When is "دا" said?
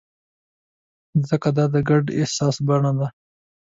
1.57-1.65